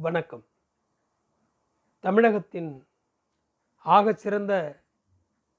வணக்கம். 0.00 0.44
தமிழகத்தின் 2.00 2.86
ஆகச்சிறந்த 3.84 4.76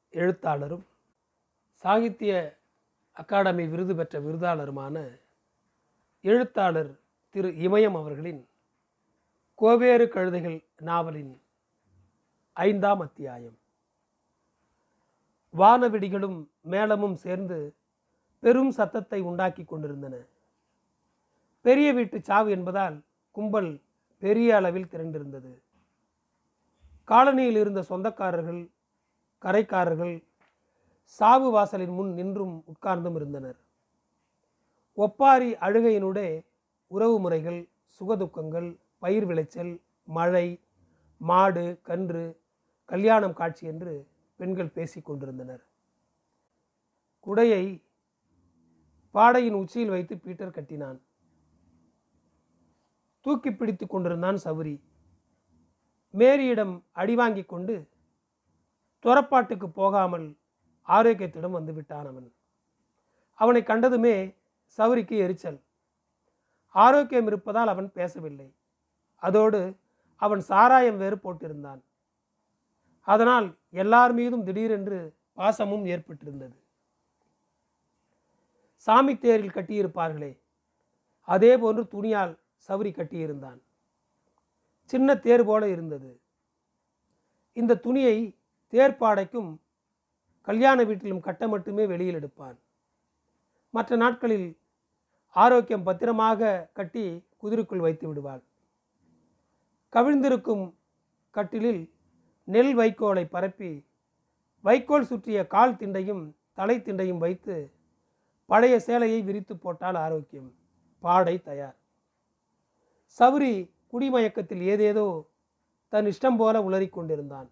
எழுத்தாளரும் 0.09 0.85
சாகித்ய 1.73 2.57
அகாடமி 3.11 3.67
விருது 3.67 3.95
பெற்ற 3.95 4.19
விருதாளருமான 4.19 5.19
எழுத்தாளர் 6.21 6.99
திரு 7.29 7.49
இமயம் 7.49 7.97
அவர்களின் 7.97 8.47
கோவேறு 9.55 10.05
கழுதைகள் 10.05 10.63
நாவலின் 10.77 11.41
ஐந்தாம் 12.53 12.99
அத்தியாயம். 12.99 13.57
வானவெடிகளும் 15.57 16.47
மேளமும் 16.61 17.15
சேர்ந்து 17.15 17.75
பெரும் 18.39 18.71
சத்தத்தை 18.71 19.21
உண்டாக்கி 19.21 19.63
கொண்டிருந்தன. 19.63 20.23
பெரிய 21.61 21.93
வீட்டு 21.93 22.21
சாவு 22.21 22.51
என்பதால் 22.51 23.01
கும்பல் 23.31 23.81
பெரிய 24.23 24.55
அளவில் 24.55 24.91
திரண்டிருந்தது. 24.91 25.51
காலனியில் 27.07 27.59
இருந்த 27.59 27.81
சொந்தக்காரர்கள் 27.89 28.61
கரைக்காரர்கள் 29.43 30.15
சாவு 31.03 31.51
வாசலின் 31.51 31.93
முன் 31.93 32.11
நின்றும் 32.13 32.63
உட்கார்ந்தும் 32.71 33.15
இருந்தனர். 33.15 33.59
ஒப்பாரி 34.93 35.49
அழுகையினுடைய 35.53 36.43
உறவு 36.87 37.19
முறைகள் 37.19 37.59
சுகதுக்கங்கள் 37.95 38.69
பயிர் 38.99 39.25
விளைச்சல் 39.25 39.73
மழை 40.03 40.47
மாடு 41.17 41.79
கன்று 41.81 42.23
கல்யாணம் 42.85 43.33
காட்சி 43.33 43.67
என்று 43.67 43.93
பெண்கள் 44.39 44.75
பேசிக் 44.75 45.05
கொண்டிருந்தனர். 45.05 45.63
குடையை 47.27 47.63
பாடையின் 49.15 49.53
உச்சியில் 49.53 49.89
வைத்து 49.89 50.17
பீட்டர் 50.17 50.55
கட்டினான். 50.57 50.99
தூக்கி 53.21 53.51
பிடித்து 53.51 53.87
கொண்டிருந்தான் 53.87 54.35
சவுரி. 54.35 54.81
மேரியிடம் 56.13 56.83
அடி 56.91 57.45
கொண்டு 57.45 57.89
துறப்பாட்டுக்கு 58.99 59.69
போகாமல் 59.69 60.37
ஆரோக்கியத்திடம் 60.87 61.49
வந்து 61.49 61.73
விட்டான் 61.73 62.05
அவன். 62.05 62.33
அவனை 63.33 63.61
கண்டதுமே 63.61 64.35
சவுரிக்கு 64.77 65.17
எரிச்சல். 65.17 65.63
ஆரோக்கியம் 66.67 67.27
இருப்பதால் 67.27 67.67
அவன் 67.67 67.91
பேசவில்லை. 67.91 68.55
அதோடு 69.15 69.75
அவன் 70.15 70.39
சாராயம் 70.39 70.97
வேறு 70.97 71.15
போட்டிருந்தான். 71.15 71.81
அதனால் 73.01 73.57
எல்லார் 73.69 74.13
மீதும் 74.13 74.43
திடீரென்று 74.43 75.17
பாசமும் 75.35 75.85
ஏற்பட்டிருந்தது. 75.85 76.57
சாமி 78.75 79.17
தேரில் 79.17 79.51
கட்டியிருப்பார்களே 79.51 80.41
அதே 81.21 81.57
போன்று 81.57 81.87
துணியால் 81.87 82.38
சவுரி 82.67 82.91
கட்டியிருந்தான். 82.91 83.59
சின்ன 84.83 85.15
தேர் 85.15 85.45
போல 85.45 85.69
இருந்தது. 85.69 86.21
இந்த 87.53 87.75
துணியை 87.75 88.37
தேர்ப்பாடைக்கும் 88.71 89.57
கல்யாண 90.41 90.83
வீட்டிலும் 90.83 91.19
கட்ட 91.19 91.47
மட்டுமே 91.47 91.85
வெளியில் 91.85 92.13
எடுப்பான். 92.13 92.59
மற்ற 93.69 93.95
நாட்களில் 93.95 94.59
ஆரோக்கியம் 95.35 95.83
பத்திரமாக 95.83 96.69
கட்டி 96.73 97.23
குதிரைக்குள் 97.43 97.77
வைத்து 97.77 98.07
விடுவாள். 98.07 98.43
கவிழ்ந்திருக்கும் 99.93 100.75
கட்டிலில் 101.29 101.93
நெல் 102.43 102.77
வைக்கோலை 102.77 103.25
பரப்பி 103.25 103.87
வைக்கோல் 104.61 105.05
சுற்றிய 105.05 105.47
கால் 105.47 105.73
திண்டையும் 105.73 106.23
தலை 106.53 106.79
திண்டையும் 106.79 107.17
வைத்து 107.17 107.73
பழைய 108.45 108.79
சேலையை 108.79 109.21
விரித்து 109.21 109.57
போட்டால் 109.57 109.95
ஆரோக்கியம். 109.95 110.55
பாடை 110.99 111.41
தயார். 111.41 111.77
சவுரி 113.17 113.53
குடிமயக்கத்தில் 113.87 114.61
ஏதேதோ 114.61 115.07
தன் 115.93 116.05
இஷ்டம் 116.05 116.37
போல 116.37 116.61
உளறிக் 116.63 116.95
கொண்டிருந்தான் 116.97 117.49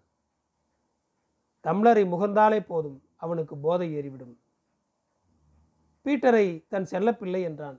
தம்ளரை 1.64 2.02
முகந்தாலே 2.04 2.60
போதும் 2.66 2.98
அவனுக்கு 3.16 3.56
போதை 3.56 3.86
ஏறிவிடும். 3.96 4.34
பீட்டரை 6.06 6.66
தன் 6.68 6.84
செல்லப்பிள்ளை 6.84 7.40
என்றான். 7.42 7.78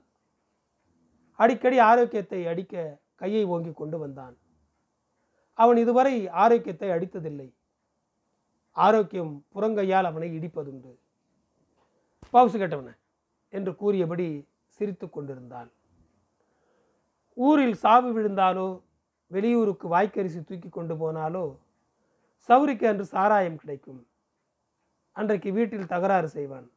அடிக்கடி 1.38 1.78
ஆரோக்கியத்தை 1.78 2.46
அடிக்க 2.46 2.74
கையை 3.14 3.44
ஓங்கி 3.44 3.72
கொண்டு 3.72 3.98
வந்தான். 3.98 4.34
அவன் 5.58 5.76
இதுவரை 5.76 6.28
ஆரோக்கியத்தை 6.28 6.88
அடித்ததில்லை. 6.88 7.48
ஆரோக்கியம் 8.76 9.32
புறங்கையால் 9.54 10.04
அவனை 10.04 10.28
இடிப்பதுண்டு. 10.38 10.92
பவுசு 12.32 12.56
கெட்டவன 12.58 12.90
என்று 13.48 13.72
கூறியபடி 13.76 14.28
சிரித்து 14.66 15.06
கொண்டிருந்தான் 15.10 15.70
ஊரில் 17.36 17.74
சாவு 17.74 18.08
விழுந்தாலோ 18.16 18.82
வெளியூருக்கு 19.26 19.88
வாய்க்கரிசி 19.88 20.44
தூக்கி 20.44 20.68
கொண்டு 20.68 20.94
போனாலோ 20.94 21.58
சௌரிக்கு 22.48 22.86
அன்று 22.86 23.04
சாராயம் 23.04 23.56
கிடைக்கும். 23.56 24.06
அன்றைக்கு 25.12 25.52
வீட்டில் 25.52 25.86
தகராறு 25.86 26.28
செய்வான். 26.28 26.70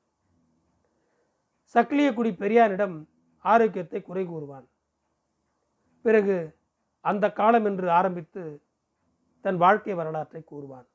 சக்லியக்குடி 1.76 2.32
பெரியாரிடம் 2.38 3.06
ஆரோக்கியத்தை 3.40 4.02
குறை 4.02 4.26
கூறுவான். 4.26 4.68
பிறகு 6.02 6.58
அந்த 7.02 7.32
காலம் 7.32 7.66
என்று 7.66 7.90
ஆரம்பித்து 7.90 8.62
தன் 9.42 9.58
வாழ்க்கை 9.58 9.94
வரலாற்றை 9.94 10.44
கூறுவான். 10.44 10.88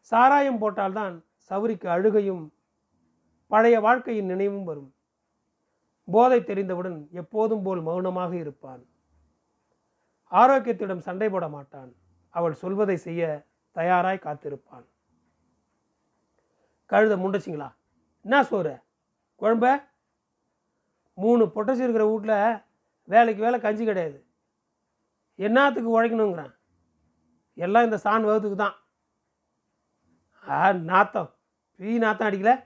சாராயம் 0.00 0.60
போட்டால்தான் 0.62 1.24
சவுரிக்கு 1.50 1.86
அழுகையும் 1.86 2.52
பழைய 3.46 3.80
வாழ்க்கையின் 3.80 4.26
நினைவும் 4.26 4.64
வரும். 4.64 4.94
போதை 6.10 6.44
தெரிந்தவுடன் 6.44 7.08
எப்போதும் 7.12 7.62
போல் 7.62 7.80
மௌனமாக 7.80 8.36
இருப்பான். 8.36 8.86
ஆரோக்கியத்திடம் 10.30 10.98
சண்டை 10.98 11.28
போட 11.28 11.48
மாட்டான். 11.48 11.94
அவள் 12.30 12.52
சொல்வதை 12.52 12.96
செய்ய 12.96 13.46
தயாராய் 13.72 14.24
காத்திருப்பான். 14.24 14.86
கழுத 16.88 17.14
முண்டச்சிங்களா? 17.16 17.74
என்ன 18.22 18.44
சோறு? 18.44 18.78
குழம்ப? 19.40 19.88
மூணு 21.14 21.44
பொட்டச்சி 21.44 21.78
இருக்கிற 21.78 22.06
வீட்டில் 22.06 22.62
வேலைக்கு 23.04 23.42
வேலை 23.42 23.60
கஞ்சி 23.60 23.84
கிடையாது. 23.84 24.26
என்னத்துக்கு 25.34 26.02
உழைக்கணுங்கிறான். 26.02 26.54
எல்லாம் 27.54 27.84
இந்த 27.84 27.96
சாண் 27.96 28.24
வகுத்துக்கு 28.24 28.56
தான். 28.56 28.74
ஆ 30.48 30.72
நாத்தம். 30.72 31.34
பீ 31.78 31.98
நாத்தம் 31.98 32.28
அடிக்கல? 32.28 32.64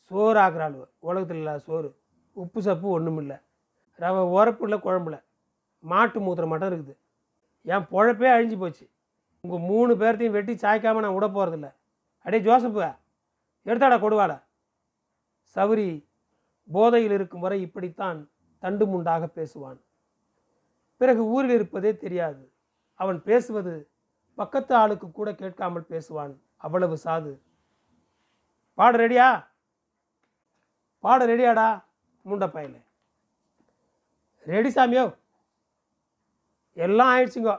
சோறு 0.00 0.40
ஆக்குறாள் 0.40 0.88
உலகத்தில் 0.98 1.36
இல்லாத 1.36 1.58
சோறு. 1.58 2.01
உப்பு 2.32 2.62
சப்பு 2.62 2.88
ஒன்றும் 2.88 3.18
இல்லை 3.18 3.36
ரவை 3.98 4.22
உரப்பு 4.36 4.62
இல்லை 4.62 4.78
குழம்புல. 4.78 5.22
மாட்டு 5.80 6.20
மூத்திரம் 6.20 6.48
மட்டும் 6.48 6.72
இருக்குது. 6.72 6.96
என் 7.62 7.86
பொழப்பே 7.90 8.28
அழிஞ்சு 8.34 8.58
போச்சு. 8.58 8.90
உங்கள் 9.40 9.66
மூணு 9.68 9.94
பேர்த்தையும் 9.94 10.30
வெட்டி 10.30 10.54
சாய்க்காமல் 10.54 11.00
நான் 11.00 11.14
விட 11.14 11.26
போகிறதில்ல 11.28 11.74
அடே 12.18 12.40
ஜோசப்பு 12.40 12.96
எடுத்தாடா 13.66 13.96
கொடுவாடா. 14.04 14.42
சவுரி 15.54 16.06
போதையில் 16.72 17.12
இருக்கும் 17.12 17.40
வரை 17.40 17.60
இப்படித்தான் 17.60 18.30
தண்டு 18.58 18.86
முண்டாக 18.86 19.28
பேசுவான். 19.34 19.80
பிறகு 20.96 21.24
ஊரில் 21.24 21.50
இருப்பதே 21.50 21.96
தெரியாது. 21.96 22.52
அவன் 22.94 23.22
பேசுவது 23.22 23.90
பக்கத்து 24.34 24.74
ஆளுக்கு 24.74 25.10
கூட 25.10 25.34
கேட்காமல் 25.34 25.86
பேசுவான். 25.88 26.34
அவ்வளவு 26.56 26.98
சாது. 27.04 27.40
பாட 28.74 29.08
ரெடியா? 29.08 29.46
பாட 30.98 31.26
ரெடியாடா? 31.26 31.84
முண்டை 32.24 32.48
பயல 32.54 32.74
ரெடி 34.46 34.68
சாமியோ? 34.68 35.04
எல்லாம் 36.76 37.10
ஆயிடுச்சுங்க. 37.14 37.52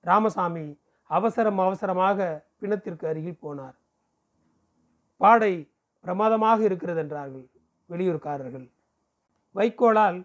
ராமசாமி 0.00 0.66
அவசரம் 1.10 1.58
அவசரமாக 1.58 2.46
பிணத்திற்கு 2.60 3.04
அருகில் 3.10 3.42
போனார். 3.42 3.76
பாடை 5.16 5.52
பிரமாதமாக 6.00 6.62
இருக்கிறது 6.62 7.00
என்றார்கள் 7.00 7.46
வெளியூர்காரர்கள். 7.90 8.66
வைக்கோலால் 9.54 10.18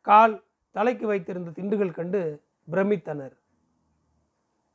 கால் 0.00 0.34
தலைக்கு 0.70 1.06
வைத்திருந்த 1.06 1.50
திண்டுகள் 1.50 1.96
கண்டு 1.98 2.20
பிரமித்தனர். 2.70 3.36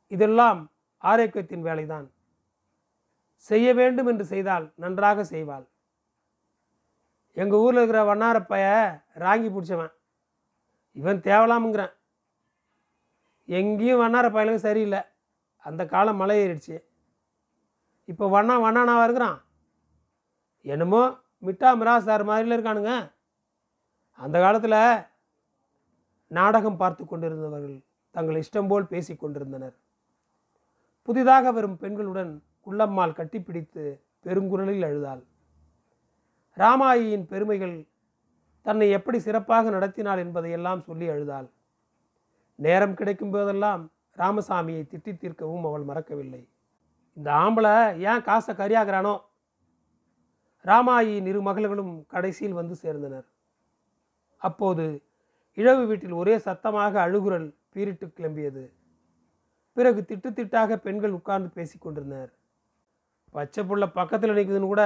இதெல்லாம் 0.06 0.60
ஆரோக்கியத்தின் 1.02 1.66
வேலைதான். 1.68 2.06
செய்ய 3.36 3.68
வேண்டும் 3.74 4.06
என்று 4.06 4.24
செய்தால் 4.24 4.72
நன்றாக 4.76 5.22
செய்வாள். 5.24 5.66
எங்கள் 7.34 7.58
ஊரில் 7.58 7.82
இருக்கிற 7.82 8.14
வண்ணாரப்பைய 8.14 8.66
ராங்கி 9.14 9.48
பிடிச்சவன். 9.48 9.92
இவன் 10.92 11.20
தேவலாமுங்கிறான். 11.20 11.92
எங்கேயும் 13.46 14.00
வண்ணார 14.00 14.54
சரியில்லை. 14.54 15.00
அந்த 15.56 15.86
காலம் 15.86 16.16
மலை 16.16 16.46
ஏறிடுச்சு. 16.46 16.82
இப்போ 18.04 18.42
வண்ணா 18.42 18.46
வண்ணானாவாக 18.46 19.02
இருக்கிறான்? 19.02 19.44
என்னமோ 20.62 21.08
மிட்டா 21.42 21.70
மிராசார் 21.80 22.28
மாதிரில 22.28 22.56
இருக்கானுங்க. 22.56 23.12
அந்த 24.14 24.40
காலத்தில் 24.40 25.04
நாடகம் 26.26 26.76
பார்த்து 26.76 27.04
கொண்டிருந்தவர்கள் 27.04 27.84
தங்கள் 28.10 28.42
இஷ்டம் 28.42 28.68
போல் 28.68 28.86
பேசி 28.86 29.16
கொண்டிருந்தனர். 29.16 29.76
புதிதாக 31.02 31.52
வரும் 31.52 31.78
பெண்களுடன் 31.80 32.42
குள்ளம்மாள் 32.66 33.16
கட்டிப்பிடித்து 33.18 34.00
பெருங்குரலில் 34.24 34.84
அழுதாள். 34.84 35.22
ராமாயியின் 36.56 37.26
பெருமைகள் 37.26 37.88
தன்னை 38.62 38.90
எப்படி 38.90 39.18
சிறப்பாக 39.18 39.70
நடத்தினாள் 39.70 40.18
என்பதையெல்லாம் 40.18 40.80
சொல்லி 40.80 41.08
அழுதாள். 41.08 41.50
நேரம் 42.54 42.94
கிடைக்கும் 42.94 43.30
போதெல்லாம் 43.30 43.92
ராமசாமியை 44.16 44.82
திட்டி 44.86 45.16
தீர்க்கவும் 45.16 45.64
அவள் 45.64 45.82
மறக்கவில்லை. 45.82 46.48
இந்த 47.12 47.32
ஆம்பளை 47.32 47.98
ஏன் 47.98 48.22
காசை 48.22 48.54
கரியாகிறானோ? 48.54 49.20
ராமாயின் 50.64 51.26
இரு 51.26 51.42
மகள்களும் 51.42 52.06
கடைசியில் 52.06 52.52
வந்து 52.52 52.74
சேர்ந்தனர். 52.82 53.24
அப்போது 54.36 55.02
இழவு 55.54 55.86
வீட்டில் 55.86 56.12
ஒரே 56.12 56.38
சத்தமாக 56.38 57.08
அழுகுரல் 57.08 57.54
பீரிட்டு 57.74 58.06
கிளம்பியது. 58.06 58.72
பிறகு 59.72 60.04
திட்டு 60.08 60.30
திட்டாக 60.30 60.76
பெண்கள் 60.76 61.10
உட்கார்ந்து 61.10 61.48
பேசிக் 61.48 61.80
கொண்டிருந்தனர். 61.80 62.32
பச்சை 63.30 63.64
புள்ள 63.64 63.92
பக்கத்தில் 63.92 64.30
நிற்குதுன்னு 64.30 64.72
கூட 64.72 64.84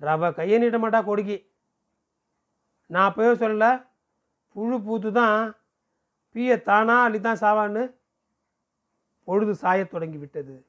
ரவ 0.00 0.32
கையை 0.32 0.58
நீட்ட 0.58 0.78
மாட்டா 0.78 1.04
கொடுக்கி. 1.04 1.50
நான் 2.86 3.12
அப்போவே 3.12 3.32
சொல்லல 3.42 3.86
புழு 4.52 4.82
பூத்து 4.82 5.12
தான் 5.12 5.56
பீய 6.34 6.62
தானா 6.62 7.08
அள்ளித்தான் 7.08 7.40
சாவான்னு 7.40 7.94
பொழுது 9.24 9.52
சாயத் 9.52 9.90
தொடங்கி 9.90 10.16
விட்டது. 10.16 10.66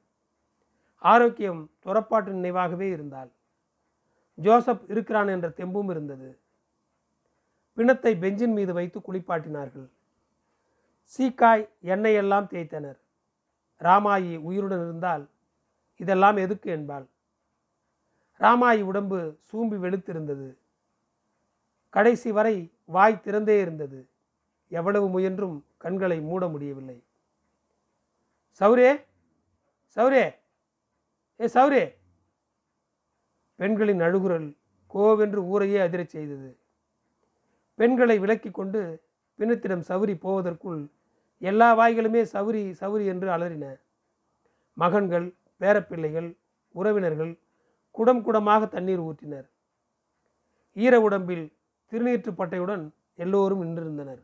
ஆரோக்கியம் 0.98 1.72
துறப்பாட்டு 1.80 2.32
நினைவாகவே 2.32 2.92
இருந்தால் 2.92 3.32
ஜோசப் 4.34 4.84
இருக்கிறான் 4.88 5.28
என்ற 5.28 5.50
தெம்பும் 5.50 5.90
இருந்தது. 5.90 6.40
பிணத்தை 7.74 8.18
பெஞ்சின் 8.18 8.54
மீது 8.54 8.74
வைத்து 8.74 9.00
குளிப்பாட்டினார்கள். 9.00 9.90
சீக்காய் 11.18 11.70
எண்ணெய் 11.80 12.14
எல்லாம் 12.14 12.46
தேய்த்தனர். 12.46 13.00
ராமாயி 13.80 14.38
உயிருடன் 14.38 14.82
இருந்தால் 14.82 15.30
இதெல்லாம் 15.96 16.38
எதுக்கு 16.38 16.72
என்பாள். 16.72 17.08
ராமாயி 18.40 18.82
உடம்பு 18.82 19.38
சூம்பி 19.52 19.78
வெளுத்திருந்தது. 19.78 20.58
கடைசி 21.90 22.32
வரை 22.32 22.74
வாய் 22.86 23.22
திறந்தே 23.24 23.60
இருந்தது. 23.60 24.10
எவ்வளவு 24.68 25.10
முயன்றும் 25.10 25.66
கண்களை 25.78 26.22
மூட 26.22 26.48
முடியவில்லை. 26.48 27.04
சௌரே 28.60 29.06
சௌரே 29.96 30.36
ஏ 31.40 31.46
சௌரே. 31.46 31.96
பெண்களின் 33.56 34.00
அழுகுரல் 34.00 34.58
கோவென்று 34.94 35.36
ஊரையே 35.36 35.80
அதிரச் 35.80 36.10
செய்தது. 36.10 36.58
பெண்களை 37.76 38.20
விலக்கி 38.20 38.52
கொண்டு 38.52 39.04
பிணத்திடம் 39.40 39.84
சவுரி 39.88 40.16
போவதற்குள் 40.16 40.92
எல்லா 41.40 41.78
வாய்களுமே 41.80 42.22
சவுரி 42.34 42.74
சவுரி 42.80 43.06
என்று 43.06 43.30
அலறின. 43.30 43.80
மகன்கள் 44.74 45.36
பேரப்பிள்ளைகள் 45.60 46.38
உறவினர்கள் 46.72 47.43
குடம் 47.98 48.22
குடமாக 48.26 48.68
தண்ணீர் 48.68 49.02
ஊற்றினர். 49.02 49.48
ஈர 50.74 51.02
உடம்பில் 51.02 51.46
திருநீற்று 51.92 52.32
பட்டையுடன் 52.32 52.86
எல்லோரும் 53.16 53.62
நின்றிருந்தனர். 53.64 54.22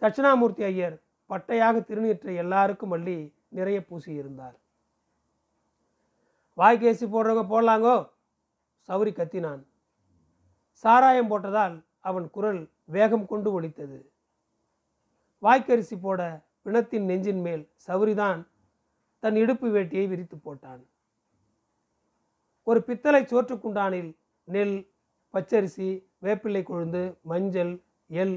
தட்சிணாமூர்த்தி 0.00 0.64
ஐயர் 0.64 0.96
பட்டையாக 1.30 1.84
திருநீற்றை 1.88 2.34
எல்லாருக்கும் 2.34 2.90
அள்ளி 2.90 3.18
நிறைய 3.48 3.78
பூசியிருந்தார். 3.88 4.56
வாய்க்கேசி 6.56 7.06
போடுறவங்க 7.06 7.44
போடலாங்கோ? 7.52 7.96
சௌரி 8.88 9.12
கத்தினான். 9.12 9.62
சாராயம் 10.84 11.28
போட்டதால் 11.28 11.76
அவன் 12.00 12.30
குரல் 12.30 12.62
வேகம் 12.84 13.26
கொண்டு 13.26 13.52
ஒலித்தது. 13.52 13.98
வாய்க்கரிசி 15.42 15.96
போட 16.00 16.20
பிணத்தின் 16.64 17.04
நெஞ்சின் 17.04 17.40
மேல் 17.40 17.62
சௌரிதான் 17.86 18.40
தன் 19.18 19.36
இடுப்பு 19.36 19.68
வேட்டியை 19.68 20.08
விரித்து 20.08 20.36
போட்டான். 20.36 20.82
ஒரு 22.62 22.82
பித்தளை 22.82 23.22
சோற்றுக்குண்டானில் 23.22 24.10
நெல் 24.44 24.76
பச்சரிசி 25.34 25.88
வேப்பிள்ளை 26.22 26.62
கொழுந்து 26.62 27.18
மஞ்சள் 27.22 27.72
எல் 28.10 28.36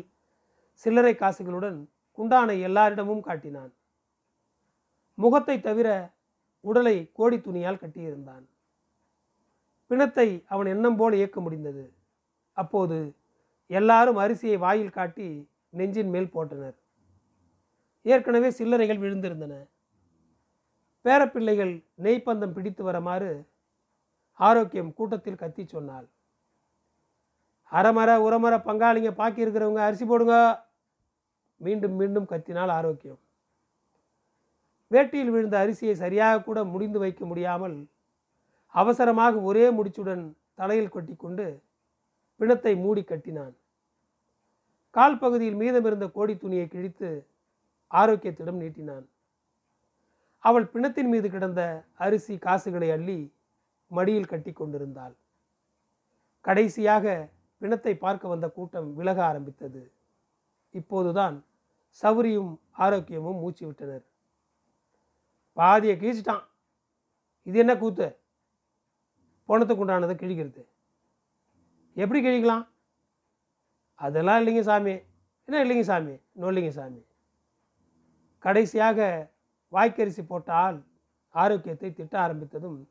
சில்லறை 0.74 1.16
காசுகளுடன் 1.16 1.89
குண்டானை 2.18 2.56
எல்லாரிடமும் 2.62 3.19
காட்டினான். 3.19 3.72
முகத்தை 5.13 5.62
தவிர 5.62 6.13
உடலை 6.62 7.12
கோடி 7.13 7.38
துணியால் 7.38 7.81
கட்டியிருந்தான். 7.81 8.45
பிணத்தை 9.88 10.45
அவன் 10.48 10.66
எண்ணம் 10.66 10.95
போல் 10.95 11.13
இயக்க 11.13 11.39
முடிந்தது. 11.42 11.94
அப்போது 12.54 13.16
எல்லாரும் 13.68 14.18
அரிசியை 14.18 14.57
வாயில் 14.57 14.89
காட்டி 14.89 15.50
நெஞ்சின் 15.69 16.10
மேல் 16.10 16.33
போட்டனர். 16.33 16.75
ஏற்கனவே 18.01 18.50
சில்லறைகள் 18.50 19.01
விழுந்திருந்தன. 19.04 19.54
பேரப்பிள்ளைகள் 21.06 21.74
நெய்ப்பந்தம் 22.04 22.54
பிடித்து 22.54 22.83
வரமாறு 22.83 23.31
ஆரோக்கியம் 24.40 24.94
கூட்டத்தில் 24.94 25.42
கத்தி 25.42 25.66
சொன்னாள். 25.66 26.08
அறமர 27.72 28.10
உரமர 28.26 28.56
பங்காளிங்க 28.68 29.12
பாக்கி 29.12 29.44
இருக்கிறவங்க 29.44 29.82
அரிசி 29.88 30.06
போடுங்க. 30.06 30.36
மீண்டும் 31.58 31.96
மீண்டும் 32.00 32.30
கத்தினால் 32.32 32.72
ஆரோக்கியம். 32.80 33.20
வேட்டியில் 34.92 35.34
விழுந்த 35.34 35.56
அரிசியை 35.64 35.94
சரியாக 36.04 36.42
கூட 36.42 36.64
முடிந்து 36.64 37.00
வைக்க 37.00 37.22
முடியாமல் 37.26 37.78
அவசரமாக 38.76 39.40
ஒரே 39.50 39.66
முடிச்சுடன் 39.78 40.24
தலையில் 40.60 40.94
கொட்டிக்கொண்டு 40.96 41.46
பிணத்தை 42.40 42.74
மூடி 42.78 43.04
கட்டினான். 43.04 43.56
கால் 44.96 45.18
பகுதியில் 45.20 45.60
மீதமிருந்த 45.62 46.08
கோடி 46.12 46.34
துணியை 46.38 46.68
கிழித்து 46.68 47.10
ஆரோக்கியத்திடம் 47.92 48.62
நீட்டினான். 48.64 49.06
அவள் 50.40 50.66
பிணத்தின் 50.74 51.10
மீது 51.14 51.28
கிடந்த 51.30 51.62
அரிசி 52.06 52.38
காசுகளை 52.38 52.90
அள்ளி 52.92 53.20
மடியில் 53.88 54.28
கட்டி 54.28 54.52
கொண்டிருந்தாள் 54.52 55.16
கடைசியாக 56.42 57.34
பிணத்தை 57.58 57.98
பார்க்க 57.98 58.28
வந்த 58.28 58.50
கூட்டம் 58.50 58.94
விலக 58.94 59.26
ஆரம்பித்தது. 59.26 59.94
இப்போதுதான் 60.72 61.46
சௌரியும் 62.02 62.60
ஆரோக்கியமும் 62.78 63.40
மூச்சு 63.40 63.66
விட்டனர். 63.66 64.06
பாதியை 65.54 65.96
கிழிச்சிட்டான். 65.98 66.44
இது 67.44 67.60
என்ன 67.60 67.78
கூத்து? 67.78 68.20
போனத்துக்கு 69.50 69.84
உண்டானதை 69.86 70.16
கிழிக்கிறது. 70.16 70.64
எப்படி 71.94 72.20
கிழிக்கலாம்? 72.22 72.68
அதெல்லாம் 73.94 74.40
இல்லைங்க 74.42 74.60
சாமி. 74.60 74.96
என்ன 75.46 75.64
இல்லைங்க 75.64 75.82
சாமி? 75.82 76.16
நொல்லிங்க 76.40 76.70
சாமி. 76.70 77.02
கடைசியாக 78.40 79.32
வாய்க்கரிசி 79.72 80.26
போட்டால் 80.28 80.86
ஆரோக்கியத்தை 81.30 81.94
திட்ட 81.94 82.28
ஆரம்பித்ததும் 82.28 82.88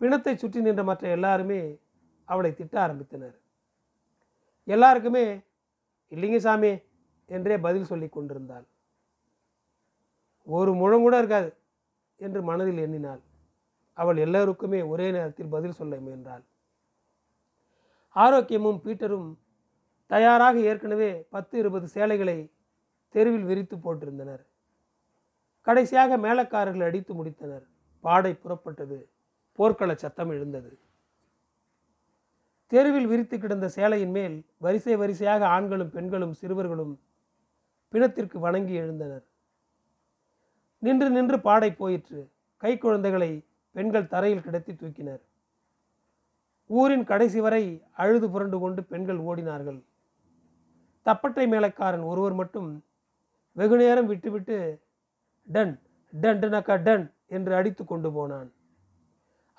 பிணத்தை 0.00 0.36
சுற்றி 0.36 0.60
நின்ற 0.60 0.82
மற்ற 0.82 1.08
எல்லாருமே 1.08 1.78
அவளை 2.24 2.54
திட்ட 2.54 2.86
ஆரம்பித்தனர். 2.86 3.36
எல்லாருக்குமே 4.64 5.40
இல்லைங்க 6.12 6.36
சாமி 6.36 6.78
என்றே 7.26 7.58
பதில் 7.58 7.84
சொல்லி 7.84 8.08
கொண்டிருந்தாள். 8.08 8.66
ஒரு 10.46 10.74
முழம் 10.74 11.00
கூட 11.00 11.18
இருக்காது 11.18 11.56
என்று 12.16 12.42
மனதில் 12.42 12.78
எண்ணினாள். 12.78 13.22
அவள் 13.92 14.16
எல்லோருக்குமே 14.16 14.82
ஒரே 14.82 15.10
நேரத்தில் 15.10 15.46
பதில் 15.46 15.72
சொல்ல 15.72 15.96
முயன்றாள். 15.96 16.44
ஆரோக்கியமும் 18.16 18.80
பீட்டரும் 18.84 19.28
தயாராக 20.06 20.60
ஏற்கனவே 20.60 21.26
பத்து 21.30 21.58
இருபது 21.58 21.86
சேலைகளை 21.88 22.50
தெருவில் 23.14 23.44
விரித்து 23.44 23.76
போட்டிருந்தனர். 23.76 24.42
கடைசியாக 25.62 26.16
மேலக்காரர்கள் 26.16 26.88
அடித்து 26.88 27.12
முடித்தனர். 27.14 27.64
பாடை 28.00 28.32
புறப்பட்டது. 28.32 28.98
போர்க்கள 29.58 29.94
சத்தம் 29.94 30.30
எழுந்தது. 30.30 30.78
தெருவில் 32.72 33.06
விரித்து 33.06 33.38
கிடந்த 33.38 33.66
சேலையின் 33.76 34.10
மேல் 34.10 34.36
வரிசை 34.58 34.96
வரிசையாக 34.96 35.46
ஆண்களும் 35.46 35.90
பெண்களும் 35.90 36.32
சிறுவர்களும் 36.32 36.94
பிணத்திற்கு 37.92 38.38
வணங்கி 38.38 38.80
எழுந்தனர். 38.80 39.24
நின்று 40.78 41.10
நின்று 41.10 41.40
பாடை 41.40 41.72
போயிற்று. 41.72 42.20
கை 42.56 42.78
குழந்தைகளை 42.78 43.30
பெண்கள் 43.70 44.06
தரையில் 44.06 44.42
கிடத்தி 44.42 44.72
தூக்கினர். 44.72 45.22
ஊரின் 46.66 47.04
கடைசி 47.04 47.40
வரை 47.40 47.62
அழுது 47.92 48.30
புரண்டு 48.30 48.58
கொண்டு 48.58 48.84
பெண்கள் 48.84 49.18
ஓடினார்கள். 49.18 49.80
தப்பட்டை 51.06 51.46
மேலக்காரன் 51.48 52.04
ஒருவர் 52.04 52.32
மட்டும் 52.32 52.84
வெகு 53.52 53.76
நேரம் 53.76 54.06
விட்டுவிட்டு 54.06 54.56
டன் 55.44 55.80
டன் 56.12 56.38
டனக்கா 56.38 56.82
டன் 56.82 57.12
என்று 57.26 57.54
அடித்து 57.54 57.84
கொண்டு 57.84 58.12
போனான். 58.12 58.52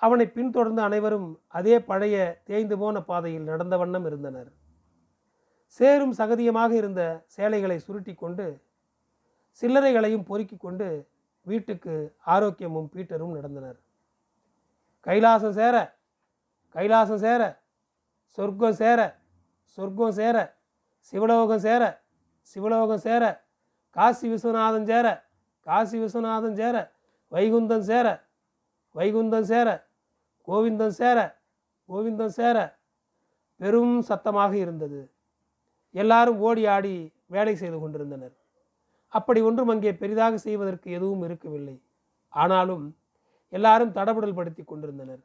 அவனை 0.02 0.26
பின்தொடர்ந்த 0.36 0.80
அனைவரும் 0.88 1.28
அதே 1.58 1.76
பழைய 1.88 2.16
தேய்ந்து 2.48 2.76
போன 2.82 3.00
பாதையில் 3.00 3.48
நடந்த 3.50 3.74
வண்ணம் 3.82 4.06
இருந்தனர். 4.10 4.50
சேரும் 5.80 6.14
சகதியமாக 6.20 6.72
இருந்த 6.80 7.02
சேலைகளை 7.36 7.78
சுருட்டி 7.86 8.14
கொண்டு 8.14 8.46
சில்லறைகளையும் 9.62 10.26
பொறுக்கி 10.30 10.56
கொண்டு 10.56 10.88
வீட்டுக்கு 11.46 11.94
ஆரோக்கியமும் 12.34 12.90
பீட்டரும் 12.94 13.36
நடந்தனர். 13.38 13.78
கைலாசம் 15.06 15.56
சேர 15.60 15.76
கைலாசம் 16.74 17.22
சேர 17.24 17.42
சொர்க்கம் 18.38 18.78
சேர 18.82 19.00
சொர்க்கம் 19.78 20.16
சேர 20.18 20.36
சிவலோகம் 21.12 21.62
சேர 21.66 21.82
சிவலோகம் 22.50 23.02
சேர 23.06 23.24
காசி 23.96 24.26
விஸ்வநாதன் 24.32 24.86
சேர 24.90 25.06
காசி 25.66 25.96
விஸ்வநாதன் 26.02 26.56
சேர 26.60 26.76
வைகுந்தம் 27.32 27.84
சேர 27.90 28.06
வைகுந்தம் 28.94 29.46
சேர 29.52 29.68
கோவிந்தம் 30.48 30.96
சேர 31.00 31.18
கோவிந்தம் 31.88 32.34
சேர. 32.38 32.56
பெரும் 33.60 33.94
சத்தமாக 34.08 34.52
இருந்தது. 34.56 35.00
எல்லாரும் 35.94 36.38
ஓடி 36.46 36.62
ஆடி 36.66 36.94
வேலை 37.34 37.54
செய்து 37.56 37.78
கொண்டிருந்தனர். 37.80 38.34
அப்படி 39.12 39.40
ஒன்றும் 39.48 39.70
அங்கே 39.74 39.92
பெரிதாக 40.02 40.36
செய்வதற்கு 40.36 40.88
எதுவும் 40.98 41.22
இருக்கவில்லை. 41.26 41.76
ஆனாலும் 42.32 42.84
எல்லாரும் 43.52 43.94
தடபுடல் 43.98 44.36
படுத்தி 44.38 44.62
கொண்டிருந்தனர். 44.64 45.22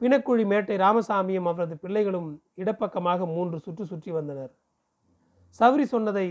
பிணக்குழி 0.00 0.44
மேட்டை 0.52 0.76
ராமசாமியும் 0.76 1.48
அவரது 1.50 1.76
பிள்ளைகளும் 1.82 2.30
இடப்பக்கமாக 2.62 3.26
மூன்று 3.34 3.58
சுற்று 3.58 3.84
சுற்றி 3.86 4.10
வந்தனர். 4.10 4.52
சௌரி 5.60 5.84
சொன்னதை 5.94 6.28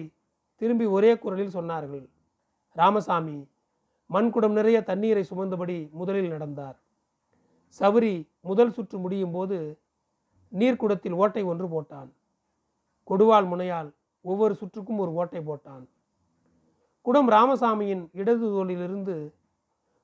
திரும்பி 0.62 0.86
ஒரே 0.86 1.12
குரலில் 1.24 1.56
சொன்னார்கள். 1.58 2.06
ராமசாமி 2.76 3.38
மண்குடம் 4.10 4.58
நிறைய 4.60 4.78
தண்ணீரை 4.90 5.24
சுமந்தபடி 5.30 5.78
முதலில் 6.00 6.34
நடந்தார். 6.36 6.78
சவுரி 7.80 8.30
முதல் 8.42 8.74
சுற்று 8.74 8.98
முடியும் 9.00 9.32
போது 9.32 9.58
நீர்க்குடத்தில் 10.52 11.12
ஓட்டை 11.12 11.44
ஒன்று 11.44 11.68
போட்டான். 11.68 12.10
கொடுவாள் 13.08 13.48
முனையால் 13.48 13.90
ஒவ்வொரு 14.22 14.54
சுற்றுக்கும் 14.54 14.98
ஒரு 14.98 15.12
ஓட்டை 15.12 15.42
போட்டான். 15.42 15.84
குடம் 17.02 17.30
ராமசாமியின் 17.30 18.04
இடது 18.12 18.46
தோளிலிருந்து 18.46 19.16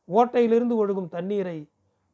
ஓட்டையிலிருந்து 0.09 0.75
ஒழுகும் 0.75 1.07
தண்ணீரை 1.07 1.57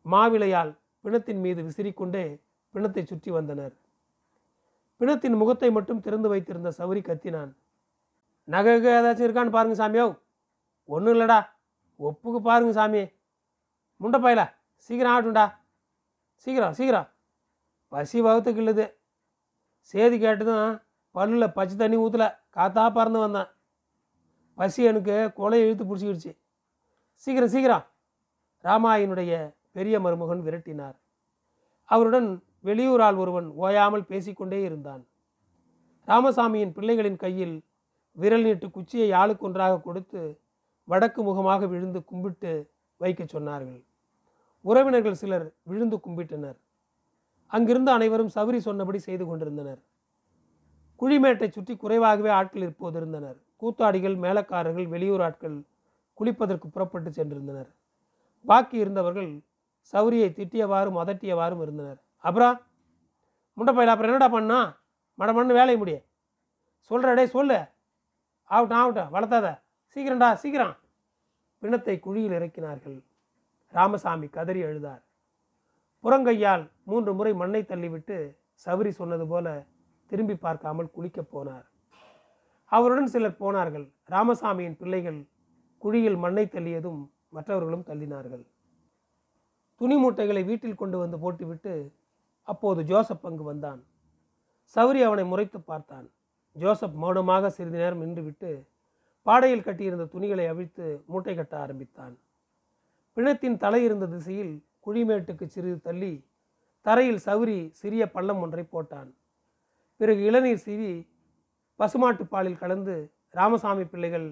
மாவிளையால் 0.06 0.72
பிணத்தின் 1.06 1.42
மீது 1.42 1.62
விசிறிக்கொண்டே 1.64 2.26
பிணத்தை 2.72 3.04
சுற்றி 3.04 3.32
வந்தனர். 3.32 3.74
பிணத்தின் 4.98 5.36
முகத்தை 5.36 5.72
மட்டும் 5.72 6.00
திறந்து 6.00 6.30
வைத்திருந்த 6.30 6.70
சவுரி 6.78 7.02
கத்தினான். 7.08 7.52
நகை 8.44 8.74
ஏதாச்சும் 8.94 9.28
இருக்கான்னு 9.28 9.56
பாருங்க 9.56 9.76
சாமியோ. 9.82 10.08
ஒன்றும் 10.86 11.14
இல்லைடா. 11.14 11.40
ஒப்புக்கு 12.00 12.40
பாருங்க 12.42 12.72
சாமி 12.72 13.02
முண்டப்பாயில 14.02 14.42
சீக்கிரம் 14.86 15.14
ஆகட்டும்டா. 15.14 15.46
சீக்கிரம் 16.36 16.74
சீக்கிரம். 16.74 17.08
பசி 17.88 18.22
வகுத்துக்கு 18.22 18.62
இல்லது. 18.64 18.86
சேதி 19.92 20.20
கேட்டதும் 20.20 20.82
பல்லில் 21.16 21.54
பச்சை 21.54 21.76
தண்ணி 21.78 21.98
ஊற்றல 21.98 22.26
காத்தா 22.56 22.94
பறந்து 22.94 23.20
வந்தேன். 23.20 23.50
பசி 24.54 24.84
எனக்கு 24.84 25.32
கொலையை 25.38 25.64
இழுத்து 25.66 25.84
பிடிச்சிக்கிடுச்சு. 25.84 26.32
சீக்கிரம் 27.14 27.50
சீக்கிரம். 27.50 27.86
ராமாயினுடைய 28.64 29.56
பெரிய 29.72 30.00
மருமகன் 30.00 30.44
விரட்டினார். 30.44 30.98
அவருடன் 31.84 32.44
வெளியூரால் 32.64 33.18
ஒருவன் 33.18 33.48
ஓயாமல் 33.50 34.06
பேசிக்கொண்டே 34.06 34.62
இருந்தான். 34.62 35.08
ராமசாமியின் 36.08 36.76
பிள்ளைகளின் 36.78 37.16
கையில் 37.16 37.56
விரல் 38.12 38.44
நீட்டு 38.44 38.72
குச்சியை 38.72 39.12
ஆளுக்கு 39.12 39.46
ஒன்றாக 39.46 39.80
கொடுத்து 39.80 40.22
வடக்கு 40.84 41.24
முகமாக 41.24 41.68
விழுந்து 41.68 42.04
கும்பிட்டு 42.04 42.72
வைக்கச் 42.98 43.36
சொன்னார்கள். 43.36 43.82
உறவினர்கள் 44.66 45.14
சிலர் 45.14 45.54
விழுந்து 45.64 45.98
கும்பிட்டனர். 45.98 46.58
அங்கிருந்து 47.48 47.92
அனைவரும் 47.92 48.32
சபரி 48.36 48.58
சொன்னபடி 48.58 49.00
செய்து 49.00 49.26
கொண்டிருந்தனர். 49.26 49.82
குழிமேட்டை 51.00 51.50
சுற்றி 51.50 51.78
குறைவாகவே 51.78 52.30
ஆட்கள் 52.30 52.62
இப்போது 52.62 52.98
இருந்தனர் 52.98 53.38
கூத்தாடிகள் 53.62 54.16
மேலக்காரர்கள் 54.16 54.88
வெளியூர் 54.88 55.22
ஆட்கள் 55.22 55.58
குளிப்பதற்கு 56.18 56.68
புறப்பட்டு 56.68 57.10
சென்றிருந்தனர். 57.10 57.70
பாக்கி 58.46 58.78
இருந்தவர்கள் 58.78 59.32
சௌரியை 59.94 60.30
திட்டியவாறும் 60.30 61.00
அதட்டியவாறும் 61.04 61.62
இருந்தனர். 61.62 62.00
அப்புறம் 62.18 62.56
முண்டைப்பையில் 63.58 63.94
அப்புறம் 63.94 64.12
என்னடா 64.12 64.28
பண்ணா? 64.28 64.60
மடமண்ணு 65.20 65.54
வேலையை 65.60 65.78
முடிய. 65.78 65.98
சொல்கிறடே 66.92 67.26
சொல்லு. 67.26 67.60
ஆகட்டும் 68.44 68.78
ஆகட்டும் 68.78 69.12
வளர்த்தாத. 69.12 69.48
சீக்கிரம்டா 69.96 70.34
சீக்கிரம். 70.34 70.76
பிணத்தை 71.60 72.00
குழியில் 72.00 72.38
இறக்கினார்கள். 72.40 72.98
ராமசாமி 73.74 74.28
கதறி 74.28 74.64
அழுதார். 74.64 75.04
புறங்கையால் 76.04 76.72
மூன்று 76.84 77.14
முறை 77.14 77.34
மண்ணை 77.34 77.62
தள்ளிவிட்டு 77.62 78.38
சவுரி 78.66 78.90
சொன்னது 78.90 79.28
போல 79.28 79.66
திரும்பி 80.06 80.36
பார்க்காமல் 80.36 80.94
குளிக்கப் 80.98 81.32
போனார். 81.34 81.66
அவருடன் 82.66 83.08
சிலர் 83.08 83.38
போனார்கள். 83.38 83.94
ராமசாமியின் 84.10 84.78
பிள்ளைகள் 84.78 85.20
குழியில் 85.78 86.18
மண்ணை 86.18 86.46
தள்ளியதும் 86.46 87.02
மற்றவர்களும் 87.30 87.86
தள்ளினார்கள். 87.88 88.44
துணி 89.76 89.96
மூட்டைகளை 89.98 90.44
வீட்டில் 90.44 90.76
கொண்டு 90.76 90.98
வந்து 90.98 91.20
போட்டுவிட்டு 91.20 91.94
அப்போது 92.44 92.84
ஜோசப் 92.84 93.26
அங்கு 93.26 93.44
வந்தான். 93.44 93.82
சௌரி 94.76 95.02
அவனை 95.04 95.24
முறைத்து 95.26 95.62
பார்த்தான். 95.62 96.12
ஜோசப் 96.52 96.94
மௌனமாக 96.94 97.50
சிறிது 97.50 97.78
நேரம் 97.78 98.02
நின்றுவிட்டு 98.02 98.52
பாடையில் 99.22 99.64
கட்டியிருந்த 99.64 100.06
துணிகளை 100.06 100.48
அவிழ்த்து 100.48 101.04
மூட்டை 101.08 101.36
கட்ட 101.36 101.60
ஆரம்பித்தான். 101.60 102.16
பிணத்தின் 103.18 103.58
தலை 103.64 103.82
இருந்த 103.88 104.06
திசையில் 104.14 104.54
குழிமேட்டுக்கு 104.86 105.46
சிறிது 105.56 105.80
தள்ளி 105.88 106.14
தரையில் 106.86 107.20
சவுரி 107.26 107.60
சிறிய 107.82 108.04
பள்ளம் 108.16 108.42
ஒன்றை 108.46 108.64
போட்டான். 108.66 109.10
பிறகு 110.00 110.22
இளநீர் 110.30 110.64
சீவி 110.66 110.94
பசுமாட்டு 111.80 112.24
பாலில் 112.34 112.62
கலந்து 112.64 112.96
ராமசாமி 113.40 113.86
பிள்ளைகள் 113.92 114.28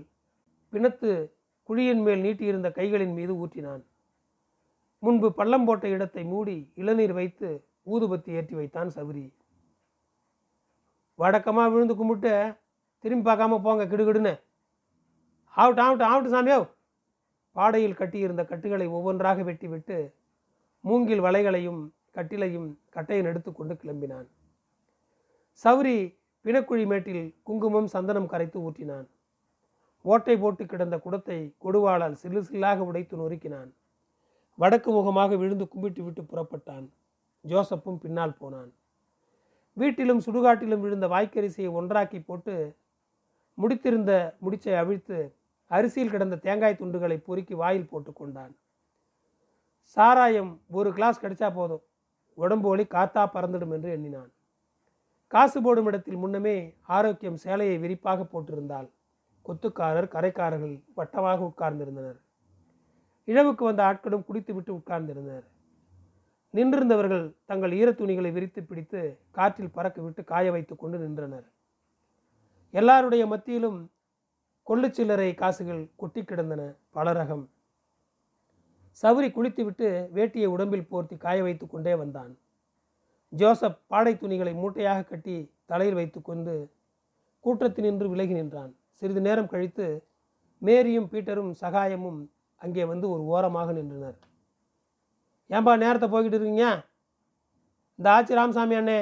பிணத்து 0.74 1.12
குழியின் 1.70 2.02
மேல் 2.06 2.24
நீட்டியிருந்த 2.26 2.70
கைகளின் 2.80 3.14
மீது 3.20 3.34
ஊற்றினான். 3.44 3.84
முன்பு 5.04 5.28
பள்ளம் 5.40 5.66
போட்ட 5.68 5.86
இடத்தை 5.96 6.24
மூடி 6.34 6.58
இளநீர் 6.82 7.16
வைத்து 7.20 7.50
ஊதுபத்தி 7.94 8.32
ஏற்றி 8.40 8.56
வைத்தான் 8.60 8.92
சவுரி. 8.98 9.26
வடக்கமாக 11.20 11.70
விழுந்து 11.72 11.96
கும்பிட்டு 12.00 12.34
திரும்பி 13.04 13.26
பார்க்காம 13.30 13.62
போங்க 13.66 13.84
கிடுகிடுன்னு. 13.92 14.34
ஆகட்டும் 15.54 15.86
ஆகட்டும் 15.86 16.10
ஆகட்டும் 16.12 16.36
சாமியோ 16.36 16.60
பாடையில் 17.52 18.00
கட்டியிருந்த 18.00 18.44
கட்டுகளை 18.46 18.88
ஒவ்வொன்றாக 18.88 19.44
வெட்டிவிட்டு 19.44 19.98
மூங்கில் 20.84 21.24
வலைகளையும் 21.24 21.82
கட்டிலையும் 22.16 22.70
கட்டையும் 22.96 23.30
எடுத்துக்கொண்டு 23.32 23.74
கிளம்பினான். 23.74 24.28
சௌரி 25.64 25.98
பிணக்குழி 26.46 26.86
மேட்டில் 26.86 27.26
குங்குமம் 27.44 27.88
சந்தனம் 27.88 28.26
கரைத்து 28.26 28.60
ஊற்றினான். 28.60 29.08
ஓட்டை 30.06 30.36
போட்டு 30.38 30.66
கிடந்த 30.66 30.96
குடத்தை 31.00 31.56
கொடுவாளால் 31.64 32.20
சில்லு 32.22 32.42
சில்லாக 32.50 32.80
உடைத்து 32.80 33.16
நொறுக்கினான். 33.18 33.70
வடக்கு 34.60 34.92
முகமாக 34.92 35.36
விழுந்து 35.36 35.68
கும்பிட்டு 35.68 36.04
விட்டு 36.04 36.22
புறப்பட்டான். 36.22 36.88
ஜோசப்பும் 37.46 37.98
பின்னால் 37.98 38.38
போனான். 38.38 38.72
வீட்டிலும் 39.74 40.24
சுடுகாட்டிலும் 40.26 40.84
விழுந்த 40.86 41.08
வாய்க்கரிசியை 41.08 41.70
ஒன்றாக்கி 41.72 42.20
போட்டு 42.20 42.56
முடித்திருந்த 43.58 44.12
முடிச்சை 44.42 44.74
அவிழ்த்து 44.74 45.20
அரிசியில் 45.72 46.14
கிடந்த 46.14 46.36
தேங்காய் 46.46 46.80
துண்டுகளை 46.82 47.18
பொறுக்கி 47.28 47.54
வாயில் 47.54 47.90
போட்டு 47.92 48.14
கொண்டான். 48.14 48.54
சாராயம் 49.98 50.52
ஒரு 50.80 50.90
கிளாஸ் 50.98 51.22
கிடைச்சா 51.24 51.50
போதும். 51.54 51.84
உடம்பு 52.38 52.68
ஒளி 52.68 52.84
காத்தா 52.96 53.24
பறந்துடும் 53.36 53.74
என்று 53.76 53.90
எண்ணினான். 53.96 54.32
காசு 55.28 55.58
போடும் 55.62 55.88
இடத்தில் 55.90 56.22
முன்னமே 56.24 56.56
ஆரோக்கியம் 56.98 57.38
சேலையை 57.44 57.78
விரிப்பாக 57.84 58.24
போட்டிருந்தால் 58.24 58.90
கொத்துக்காரர் 59.46 60.14
கரைக்காரர்கள் 60.16 60.76
வட்டமாக 61.00 61.40
உட்கார்ந்திருந்தனர். 61.52 62.20
இழவுக்கு 63.28 63.64
வந்த 63.66 63.82
ஆட்களும் 63.90 64.28
குடித்துவிட்டு 64.28 64.72
உட்கார்ந்திருந்தனர். 64.80 65.48
நின்றிருந்தவர்கள் 66.54 67.26
தங்கள் 67.46 67.72
ஈரத்துணிகளை 67.72 68.32
விரித்து 68.32 68.62
பிடித்து 68.64 69.02
காற்றில் 69.32 69.76
பறக்க 69.76 70.02
விட்டு 70.02 70.24
காய 70.24 70.52
வைத்து 70.52 70.76
கொண்டு 70.76 70.98
நின்றனர். 70.98 71.48
எல்லாருடைய 72.74 73.24
மத்தியிலும் 73.34 73.80
கொள்ளு 74.64 74.88
சில்லறை 74.92 75.34
காசுகள் 75.34 75.82
கொட்டி 75.96 76.22
கிடந்தன 76.24 76.62
பல 76.90 77.14
ரகம் 77.14 77.44
சவுரி 79.04 79.28
குளித்துவிட்டு 79.32 79.88
வேட்டியை 80.14 80.46
உடம்பில் 80.46 80.90
போர்த்தி 80.92 81.18
காய 81.18 81.44
வைத்து 81.44 81.68
கொண்டே 81.68 81.96
வந்தான். 81.96 82.32
ஜோசப் 83.30 83.80
பாடை 83.88 84.18
துணிகளை 84.18 84.54
மூட்டையாக 84.54 85.04
கட்டி 85.04 85.36
தலையில் 85.66 85.96
வைத்துக்கொண்டு 85.96 86.54
கூட்டத்தினின்று 87.46 88.08
விலகி 88.08 88.34
நின்றான். 88.34 88.72
சிறிது 88.92 89.22
நேரம் 89.22 89.48
கழித்து 89.48 89.86
மேரியும் 90.62 91.10
பீட்டரும் 91.12 91.52
சகாயமும் 91.62 92.20
அங்கே 92.62 92.86
வந்து 92.86 93.10
ஒரு 93.10 93.24
ஓரமாக 93.24 93.72
நின்றனர். 93.72 94.18
ஏன்பா 95.50 95.78
நேரத்தை 95.78 96.10
போய்கிட்டு 96.10 96.38
இருக்கீங்க? 96.40 96.66
இந்த 97.96 98.10
ஆச்சி 98.12 98.34
ராமசாமி 98.34 98.76
அண்ணே 98.76 99.00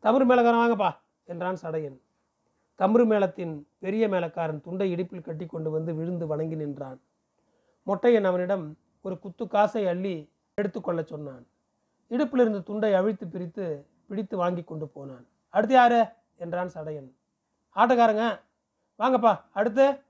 தமிழ் 0.00 0.26
மேலக்காரன் 0.30 0.62
வாங்கப்பா 0.62 0.90
என்றான் 1.24 1.62
சடையன். 1.62 1.98
தம்புரு 2.78 3.06
மேளத்தின் 3.06 3.64
பெரிய 3.78 4.08
மேளக்காரன் 4.08 4.60
துண்டை 4.60 4.90
இடுப்பில் 4.90 5.22
கட்டி 5.22 5.46
கொண்டு 5.46 5.70
வந்து 5.70 5.94
விழுந்து 5.94 6.26
வணங்கி 6.26 6.54
நின்றான். 6.54 7.00
மொட்டையன் 7.86 8.22
அவனிடம் 8.22 8.76
ஒரு 9.02 9.18
குத்து 9.18 9.46
காசை 9.46 9.86
அள்ளி 9.86 10.30
எடுத்துக்கொள்ளச் 10.62 11.06
சொன்னான். 11.06 11.46
இடுப்பில் 12.08 12.40
இருந்த 12.40 12.60
துண்டை 12.60 12.94
அழித்து 12.94 13.26
பிரித்து 13.26 13.86
பிடித்து 14.08 14.36
வாங்கி 14.36 14.62
கொண்டு 14.62 14.88
போனான். 14.88 15.26
அடுத்து 15.48 15.74
யாரு? 15.74 16.04
என்றான் 16.36 16.70
சடையன். 16.74 17.10
ஆட்டக்காரங்க 17.76 18.40
வாங்கப்பா 18.98 19.40
அடுத்து. 19.52 20.00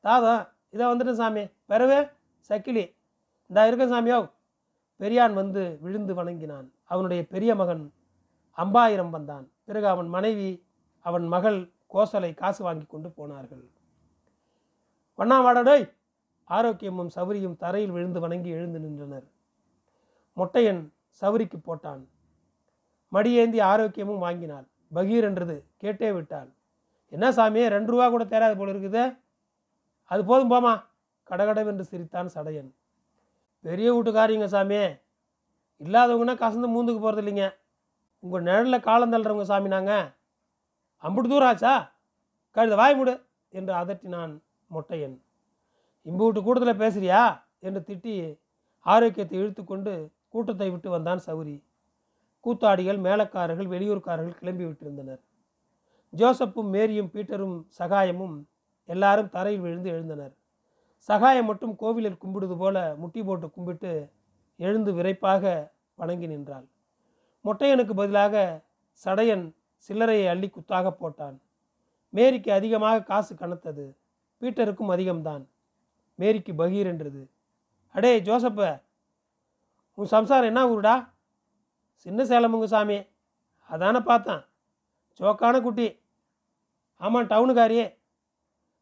தாதம் 0.00 0.48
இதை 0.70 0.86
வந்துட்டு 0.86 1.12
சாமி. 1.12 1.50
பிறவே 1.66 2.08
சக்கிலி. 2.48 2.94
இந்த 3.46 3.66
இருக்க 3.66 3.86
சாமியோ 3.86 4.30
பெரியான் 5.00 5.32
வந்து 5.32 5.78
விழுந்து 5.80 6.14
வணங்கினான். 6.14 6.72
அவனுடைய 6.84 7.26
பெரிய 7.26 7.54
மகன் 7.54 7.92
அம்பாயிரம் 8.52 9.10
வந்தான். 9.10 9.50
பிறகு 9.64 9.86
அவன் 9.86 10.08
மனைவி 10.08 10.64
அவன் 11.00 11.26
மகள் 11.26 11.70
கோசலை 11.94 12.30
காசு 12.34 12.60
வாங்கி 12.66 12.86
கொண்டு 12.86 13.08
போனார்கள். 13.18 13.64
வண்ணா 15.18 15.36
வாடடோய் 15.44 15.84
ஆரோக்கியமும் 16.50 17.10
சௌரியும் 17.16 17.56
தரையில் 17.62 17.94
விழுந்து 17.96 18.20
வணங்கி 18.24 18.50
எழுந்து 18.56 18.78
நின்றனர். 18.84 19.26
மொட்டையன் 20.36 20.82
சௌரிக்கு 21.22 21.58
போட்டான். 21.68 22.02
மடியேந்தி 23.12 23.60
ஆரோக்கியமும் 23.72 24.22
வாங்கினாள். 24.26 24.66
பகீர் 24.96 25.26
என்றது 25.28 25.56
கேட்டே 25.82 26.08
விட்டாள். 26.14 26.50
என்ன 27.12 27.26
சாமி 27.32 27.62
ரெண்டு 27.74 27.90
ரூபா 27.92 28.06
கூட 28.10 28.24
தேராது 28.24 28.56
போல 28.58 28.72
இருக்குது. 28.74 29.02
அது 30.10 30.22
போதும் 30.30 30.52
போமா 30.52 30.72
கடகடவென்று 31.28 31.84
சிரித்தான் 31.90 32.32
சடையன். 32.34 32.70
பெரிய 33.64 33.88
வீட்டுக்காரிங்க 33.94 34.48
சாமி 34.54 34.78
இல்லாதவங்கன்னா 35.80 36.34
கசந்து 36.44 36.68
மூந்துக்கு 36.74 37.00
போகிறது 37.04 37.22
இல்லைங்க 37.22 37.46
உங்கள் 38.24 38.44
நிழலில் 38.48 38.86
காலம் 38.88 39.12
தள்ளுறவங்க 39.12 39.46
சாமி 39.50 39.68
நாங்கள் 39.76 40.08
அம்புட்டு 41.04 41.28
தூரம் 41.28 41.48
ஆச்சா? 41.48 41.94
கழுத 42.56 42.74
வாய் 42.74 42.94
முடு 42.94 43.26
என்று 43.48 43.72
அதட்டினான் 43.72 44.42
மொட்டையன். 44.70 45.16
இம்புட்டு 46.06 46.42
கூட்டத்தில் 46.42 46.82
பேசுறியா? 46.82 47.42
என்று 47.60 47.80
திட்டி 47.88 48.38
ஆரோக்கியத்தை 48.80 49.38
இழுத்து 49.38 49.64
கொண்டு 49.64 50.12
கூட்டத்தை 50.28 50.70
விட்டு 50.70 50.90
வந்தான் 50.90 51.20
சௌரி. 51.26 51.62
கூத்தாடிகள் 52.44 52.98
மேலக்காரர்கள் 52.98 53.68
வெளியூர்காரர்கள் 53.68 54.38
கிளம்பி 54.38 54.64
விட்டிருந்தனர். 54.64 55.20
ஜோசப்பும் 56.12 56.72
மேரியும் 56.72 57.10
பீட்டரும் 57.14 57.66
சகாயமும் 57.78 58.46
எல்லாரும் 58.84 59.28
தரையில் 59.28 59.60
விழுந்து 59.60 59.90
எழுந்தனர். 59.90 60.32
சகாயம் 61.08 61.46
மட்டும் 61.46 61.76
கோவிலில் 61.76 62.18
கும்பிடுவது 62.18 62.56
போல 62.56 62.96
முட்டி 62.96 63.22
போட்டு 63.22 63.50
கும்பிட்டு 63.50 64.12
எழுந்து 64.56 64.92
விரைப்பாக 64.92 65.72
வணங்கி 65.94 66.26
நின்றாள். 66.26 66.66
மொட்டையனுக்கு 67.44 67.94
பதிலாக 67.94 68.64
சடையன் 69.04 69.54
சில்லறையை 69.88 70.28
அள்ளி 70.28 70.46
குத்தாக 70.46 70.94
போட்டான். 71.00 71.38
மேரிக்கு 72.14 72.50
அதிகமாக 72.50 73.02
காசு 73.02 73.34
கனத்தது. 73.34 73.96
பீட்டருக்கும் 74.40 74.90
அதிகம்தான். 74.90 75.44
மேரிக்கு 76.18 76.54
பகீர் 76.54 76.86
என்றது. 76.86 77.30
அடே 77.92 78.20
ஜோசப்ப 78.20 78.82
உன் 79.94 80.06
சம்சாரம் 80.06 80.44
என்ன 80.44 80.68
ஊருடா? 80.68 81.12
சின்ன 81.94 82.24
சேலமுங்க 82.24 82.64
சாமி. 82.64 83.06
அதானே 83.68 83.98
பார்த்தேன். 83.98 84.44
சோக்கான 85.20 85.62
குட்டி. 85.62 85.98
ஆமாம் 86.96 87.26
டவுனுக்காரியே. 87.26 87.98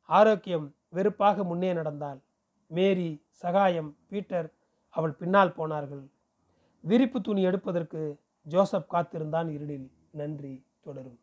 ஆரோக்கியம் 0.02 0.74
வெறுப்பாக 0.88 1.44
முன்னே 1.44 1.72
நடந்தாள். 1.72 2.20
மேரி 2.66 3.24
சகாயம் 3.30 3.96
பீட்டர் 4.08 4.52
அவள் 4.88 5.12
பின்னால் 5.12 5.52
போனார்கள். 5.52 6.08
விரிப்பு 6.80 7.20
துணி 7.20 7.42
எடுப்பதற்கு 7.42 8.20
ஜோசப் 8.42 8.88
காத்திருந்தான் 8.88 9.48
இருளில். 9.48 9.90
நன்றி. 10.10 10.68
தொடரும். 10.80 11.18